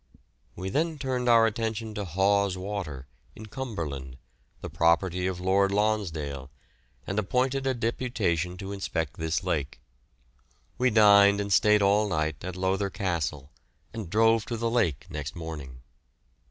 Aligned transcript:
We 0.55 0.71
then 0.71 0.97
turned 0.97 1.29
our 1.29 1.45
attention 1.45 1.93
to 1.93 2.03
Hawes 2.05 2.57
Water, 2.57 3.05
in 3.35 3.45
Cumberland, 3.45 4.17
the 4.61 4.67
property 4.67 5.27
of 5.27 5.39
Lord 5.39 5.71
Lonsdale, 5.71 6.49
and 7.05 7.19
appointed 7.19 7.67
a 7.67 7.75
deputation 7.75 8.57
to 8.57 8.71
inspect 8.71 9.17
this 9.17 9.43
lake. 9.43 9.79
We 10.79 10.89
dined 10.89 11.39
and 11.39 11.53
stayed 11.53 11.83
all 11.83 12.09
night 12.09 12.43
at 12.43 12.55
Lowther 12.55 12.89
Castle, 12.89 13.51
and 13.93 14.09
drove 14.09 14.43
to 14.47 14.57
the 14.57 14.71
lake 14.71 15.05
next 15.11 15.35
morning. 15.35 15.81